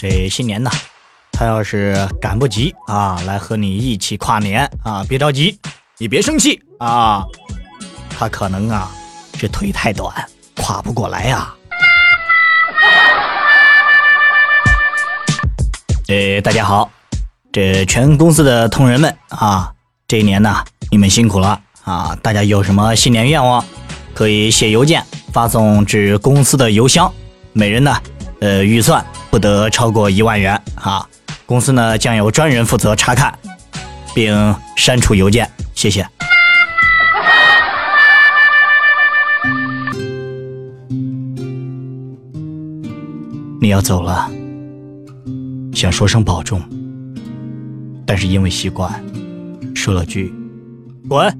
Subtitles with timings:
[0.00, 0.70] 这新年呢，
[1.32, 5.58] 他要是赶不及啊，来和你一起跨年啊，别着急，
[5.98, 7.26] 你别生气啊，
[8.08, 8.88] 他可能啊，
[9.32, 10.14] 这腿太短，
[10.54, 11.52] 跨不过来呀。
[16.06, 16.88] 呃，大家好，
[17.50, 19.72] 这全公司的同仁们啊，
[20.06, 22.16] 这一年呢，你们辛苦了啊！
[22.22, 23.64] 大家有什么新年愿望，
[24.14, 27.12] 可以写邮件发送至公司的邮箱，
[27.52, 28.00] 每人呢，
[28.40, 31.06] 呃，预算不得超过一万元啊。
[31.46, 33.36] 公司呢将有专人负责查看，
[34.14, 36.06] 并删除邮件，谢谢。
[43.60, 44.30] 你要走了。
[45.74, 46.60] 想说声保重，
[48.06, 48.92] 但是因为习惯，
[49.74, 50.32] 说了句
[51.08, 51.32] “滚”。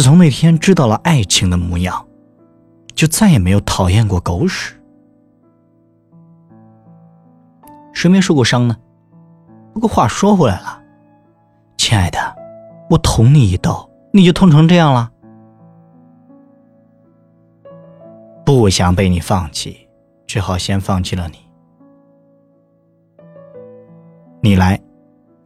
[0.00, 2.06] 自从那天知道了爱情的模样，
[2.94, 4.74] 就再也没有讨厌过狗屎。
[7.92, 8.74] 谁没受过伤呢？
[9.74, 10.82] 不过话说回来了，
[11.76, 12.18] 亲爱的，
[12.88, 15.12] 我捅你一刀，你就痛成这样了？
[18.42, 19.86] 不想被你放弃，
[20.26, 21.36] 只好先放弃了你。
[24.40, 24.80] 你来，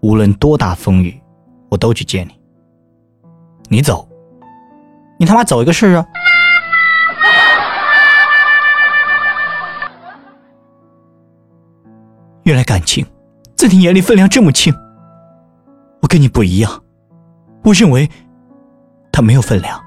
[0.01, 1.21] 无论多大风雨，
[1.71, 2.41] 我都去接你。
[3.69, 4.09] 你走，
[5.25, 6.05] 你他妈走一个试试。
[12.43, 13.07] 原来感情
[13.57, 14.71] 在你眼里分量这么轻。
[16.03, 16.85] 我跟你不一样，
[17.63, 18.07] 我认为
[19.11, 19.83] 它没有分量。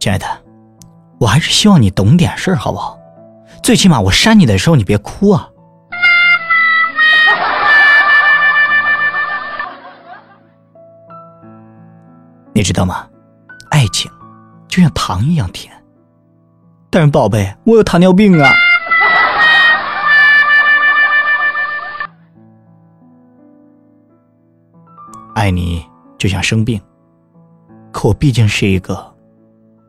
[0.00, 0.26] 亲爱的，
[1.20, 2.98] 我还是希望你懂点事儿，好不好？
[3.62, 5.50] 最起码我扇你的时候，你别哭啊！
[12.56, 13.06] 你知道吗？
[13.68, 14.10] 爱情
[14.66, 15.70] 就像糖一样甜。
[16.88, 18.50] 但是宝贝，我有糖尿病啊！
[25.34, 25.84] 爱你
[26.16, 26.80] 就像生病，
[27.92, 29.14] 可我毕竟是一个。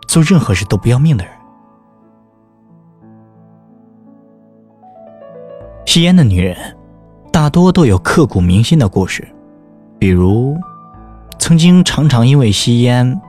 [0.05, 1.33] 做任何事都不要命的人。
[5.85, 6.77] 吸烟的女人，
[7.31, 9.25] 大多都有刻骨铭心的故事，
[9.97, 10.57] 比如，
[11.47, 13.21] 曾经常常因为吸烟，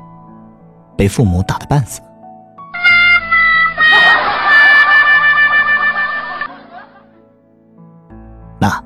[0.96, 2.00] 被父母打得半死。
[8.58, 8.82] 那，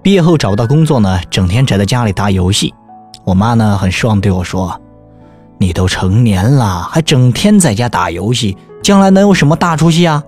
[0.00, 2.72] 毕业后找不到工作呢，整天宅在家里打游戏，
[3.24, 4.80] 我妈呢很失望对我说。
[5.58, 10.22] 你都成年了，还整天在家打游戏，将来能有什么大出息啊？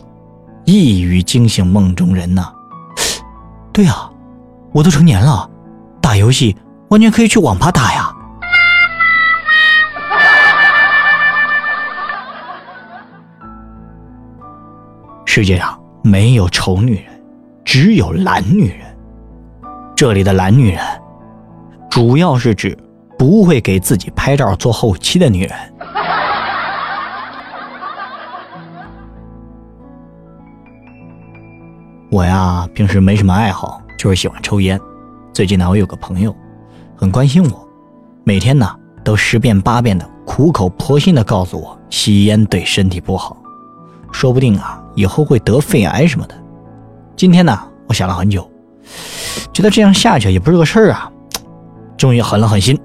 [0.66, 2.52] 一语惊醒梦中人呐！
[3.72, 4.10] 对啊，
[4.72, 5.48] 我都成年了，
[6.02, 6.54] 打游戏
[6.88, 8.12] 完全可以去网吧打呀。
[15.24, 17.24] 世界上没有丑女人，
[17.64, 18.80] 只有懒女人。
[19.94, 20.82] 这里的懒女人，
[21.90, 22.76] 主要是指。
[23.18, 25.58] 不会给自己拍照做后期的女人。
[32.10, 34.78] 我呀，平时没什么爱好，就是喜欢抽烟。
[35.32, 36.36] 最近呢，我有个朋友
[36.98, 37.68] 很关心我，
[38.24, 38.74] 每天呢
[39.04, 43.36] 都十遍八遍的苦口婆心的告诉我，吸烟对身体不好，
[44.10, 46.34] 说不定啊以后会得肺癌什么的。
[47.14, 48.50] 今天呢，我想了很久，
[49.52, 51.12] 觉得这样下去也不是个事儿啊，
[51.98, 52.80] 终于狠了狠心。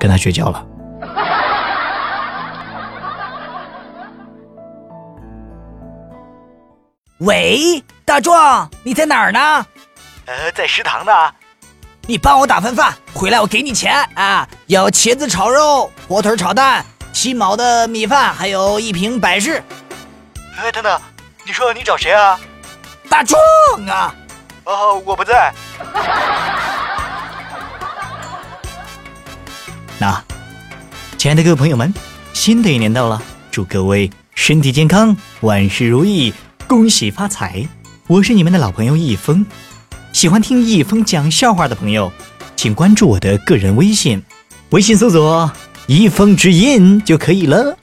[0.00, 0.66] 跟他绝交了。
[7.18, 9.38] 喂，大壮，你在哪儿呢？
[10.26, 11.12] 呃，在食堂呢。
[12.04, 14.48] 你帮我打份饭，回来我给你钱啊！
[14.66, 19.62] 要茄子炒肉、火腿炒蛋、七毛的米饭，还有一瓶百事。
[20.56, 21.00] 哎，等等，
[21.46, 22.40] 你说你找谁啊？
[23.08, 23.40] 大壮
[23.86, 24.12] 啊！
[24.64, 25.54] 哦，我不在。
[30.00, 30.20] 那，
[31.16, 31.94] 亲爱的各位朋友们，
[32.32, 33.22] 新的一年到了，
[33.52, 36.34] 祝各位身体健康，万事如意，
[36.66, 37.64] 恭喜发财！
[38.08, 39.46] 我是你们的老朋友易峰，
[40.22, 42.12] 喜欢听易峰讲笑话的朋友，
[42.54, 44.22] 请关注我的个人微信，
[44.70, 45.50] 微信搜索
[45.88, 47.76] “易峰之音”就可以了。